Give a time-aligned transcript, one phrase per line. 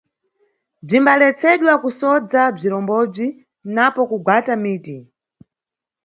[0.85, 3.25] Bzimbaletsedwa kusodza bzirombobzi
[3.75, 4.97] napo kugwata miti.